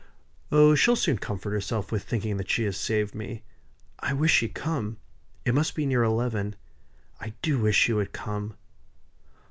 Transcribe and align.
"Oh! 0.51 0.73
she'll 0.73 0.95
soon 0.95 1.19
comfort 1.19 1.51
herself 1.51 1.91
with 1.91 2.01
thinking 2.01 2.37
that 2.37 2.49
she 2.49 2.63
has 2.63 2.75
saved 2.75 3.13
me. 3.13 3.43
I 3.99 4.13
wish 4.13 4.31
she'd 4.33 4.55
come. 4.55 4.97
It 5.45 5.53
must 5.53 5.75
be 5.75 5.85
near 5.85 6.01
eleven. 6.01 6.55
I 7.19 7.33
do 7.43 7.59
wish 7.59 7.75
she 7.77 7.93
would 7.93 8.11
come. 8.11 8.55